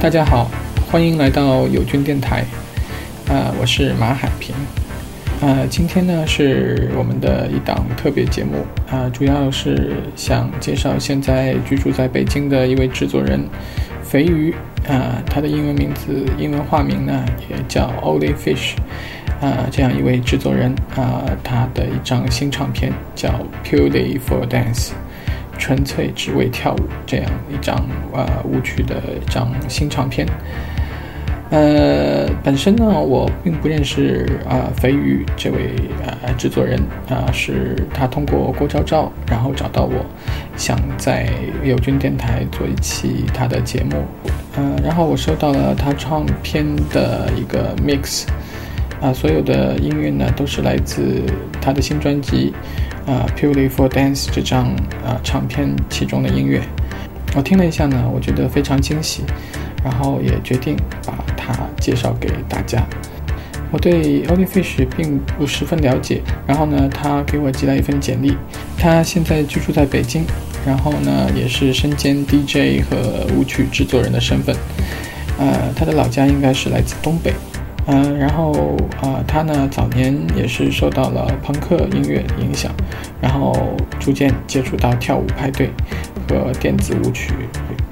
[0.00, 0.50] 大家好，
[0.90, 2.42] 欢迎来到友军电台，
[3.28, 4.54] 啊，我是马海平，
[5.42, 13.46] 啊，今天呢是我们的一档特别节目，啊，主要是想介绍现在居住在北京的一位制作人
[14.02, 14.54] 肥鱼，
[14.88, 18.76] 啊，他的英文名字、英文化名呢也叫 Ollie Fish，
[19.42, 23.28] 啊，这样一位制作人，啊，他的一张新唱片叫
[23.62, 24.92] Purely for Dance。
[25.60, 27.76] 纯粹只为跳舞这样一张
[28.14, 30.26] 呃舞曲的一张新唱片。
[31.50, 35.74] 呃，本身呢，我并不认识啊肥鱼这位
[36.06, 40.06] 呃制作人啊，是他通过郭昭昭，然后找到我，
[40.56, 41.28] 想在
[41.64, 44.04] 友军电台做一期他的节目。
[44.56, 48.26] 呃，然后我收到了他唱片的一个 mix，
[49.00, 51.20] 啊，所有的音乐呢都是来自
[51.60, 52.54] 他的新专辑。
[53.10, 54.72] 呃，Purely for Dance 这张
[55.04, 56.62] 呃唱片其中的音乐，
[57.34, 59.24] 我听了一下呢，我觉得非常惊喜，
[59.82, 62.86] 然后也决定把它介绍给大家。
[63.72, 68.36] 我对 Ollie Fish 并不十分了解，然后呢，他给我寄来一份简历。
[68.78, 70.24] 他现在居住在北京，
[70.64, 74.54] 然后呢，也是身兼 DJ 和舞曲制作人的身份。
[75.36, 77.32] 呃，他的老家应该是来自东北。
[77.92, 78.52] 嗯，然后
[79.02, 82.70] 啊，他呢早年也是受到了朋克音乐影响，
[83.20, 83.52] 然后
[83.98, 85.70] 逐渐接触到跳舞派对
[86.28, 87.32] 和电子舞曲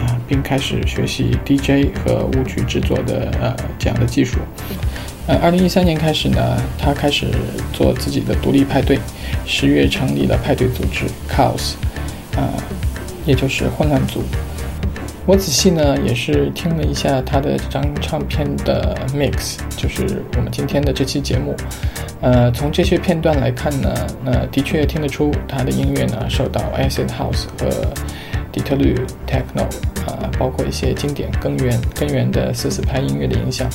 [0.00, 4.38] 啊，并开始学习 DJ 和舞曲制作的呃这样的技术。
[5.28, 7.28] 呃，二零一三年开始呢，他开始
[7.72, 8.98] 做自己的独立派对，
[9.46, 11.74] 十月成立了派对组织 Chaos，
[12.36, 12.50] 啊，
[13.24, 14.24] 也就是混乱组。
[15.26, 21.56] 我仔细呢也是听了一下他的这张唱片的 mix，就是我们今天的这期节目。
[22.20, 27.68] 呃，从这些片段来看呢，那的确听得出他的音乐呢受到 acid house 和
[28.52, 28.94] 底特律
[29.26, 29.62] techno
[30.06, 33.66] 啊，包括一些经典根源根源的四四拍音乐的影响。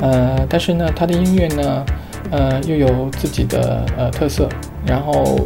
[0.00, 1.84] 呃，但是呢，他的音乐呢，
[2.30, 4.48] 呃，又有自己的呃特色，
[4.86, 5.38] 然后。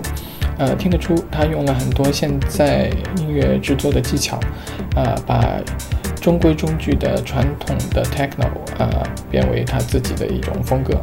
[0.63, 4.39] 呃，听得出他用了很多现在音乐制作的技巧，
[4.95, 5.59] 啊，把
[6.21, 8.47] 中规中矩的传统的 techno
[8.79, 10.95] 啊变为他自己的一种风格。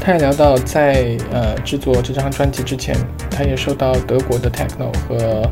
[0.00, 2.96] 他也聊到，在呃制作这张专辑之前，
[3.30, 5.48] 他也受到德国的 techno 和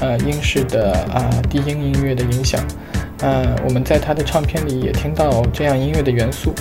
[0.00, 2.60] 呃英式的啊低音音乐的影响。
[3.22, 6.52] 嗯，我们在他的唱片里也听到这样音乐的元素。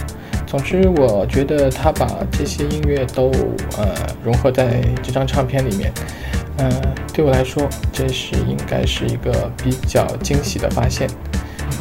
[0.45, 3.31] 总之，我觉得他把这些音乐都
[3.75, 3.87] 呃
[4.23, 5.91] 融合在这张唱片里面。
[6.57, 6.71] 嗯，
[7.13, 11.09] 对我来说，这是应该是一个比较惊喜的发现，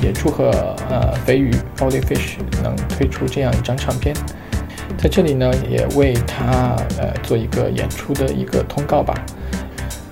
[0.03, 0.50] 也祝贺
[0.88, 4.15] 呃肥鱼 Ollie Fish 能推出这样一张唱片。
[4.99, 9.15] 在这里呢，也为他呃做一个演出的一个通告吧。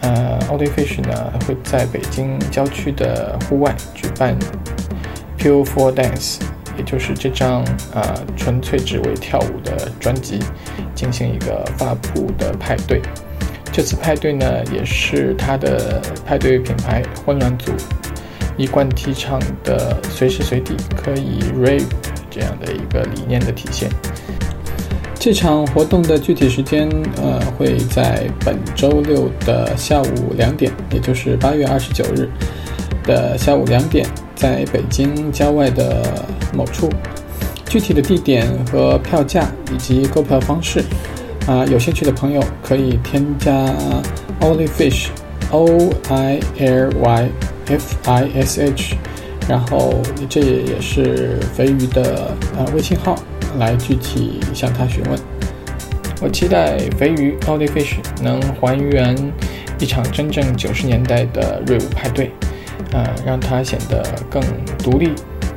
[0.03, 4.37] 呃，Ollie Fish 呢会在北京郊区的户外举办
[5.39, 6.39] Pure for Dance，
[6.77, 7.63] 也就是这张
[7.95, 10.39] 啊纯粹只为跳舞的专辑，
[10.95, 13.01] 进行一个发布的派对。
[13.81, 17.73] 这次派对呢，也是他的派对品牌混乱组
[18.59, 21.87] 一贯提倡的随时随地可以 rave
[22.31, 23.89] 这样的一个理念的体现。
[25.19, 26.91] 这场活动的具体时间，
[27.23, 32.29] 呃，会在本周六的下午两点，也就是八月二十九日
[33.05, 36.91] 的下午两点，在北京郊外的某处。
[37.67, 40.85] 具体的地点和票价以及购票方式。
[41.51, 43.51] 啊，有兴趣的朋友可以添加
[44.41, 47.29] Ollie Fish，O I L Y
[47.67, 48.95] F I S H，
[49.49, 53.17] 然后这也是肥鱼的呃微信号，
[53.59, 55.19] 来具体向他询问。
[56.21, 59.17] 我期待肥鱼 Ollie Fish 能还原
[59.81, 62.31] 一场真正九十年代的瑞舞派对，
[62.93, 64.41] 啊，让它显得更
[64.79, 65.11] 独立、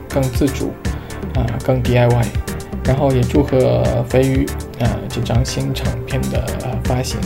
[0.10, 0.74] 更自主，
[1.36, 2.26] 啊，更 DIY。
[2.86, 4.46] 然后也祝贺肥鱼
[4.84, 6.46] 呃这张新唱片的
[6.84, 7.20] 发行，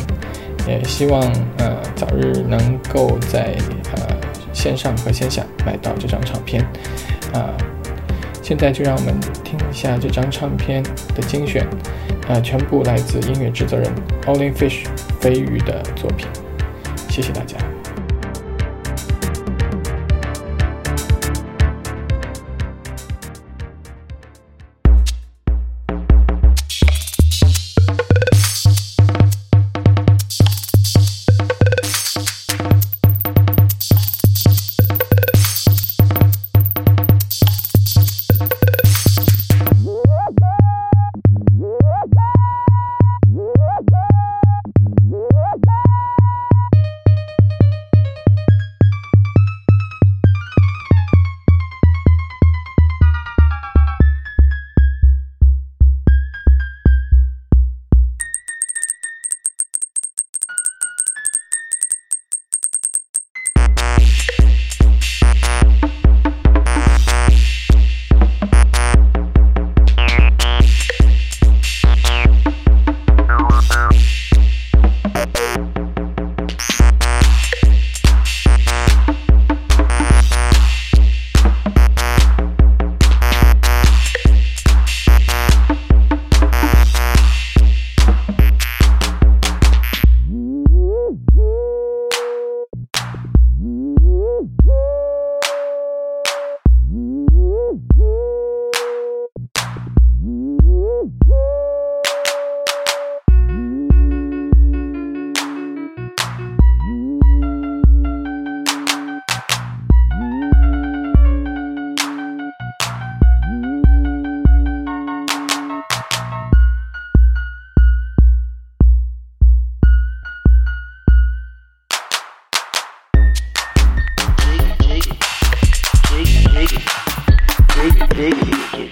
[0.67, 1.21] 也希望
[1.57, 3.57] 呃早日能够在
[3.95, 4.15] 呃
[4.53, 6.63] 线上和线下买到这张唱片
[7.33, 7.51] 啊。
[8.41, 9.13] 现在就让我们
[9.43, 10.81] 听一下这张唱片
[11.13, 11.67] 的精选
[12.29, 13.91] 啊，全部来自音乐制作人
[14.25, 14.85] Olin Fish
[15.19, 16.27] 飞鱼的作品。
[17.09, 17.57] 谢谢大家。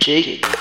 [0.05, 0.54] Jake.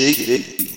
[0.00, 0.69] shake it.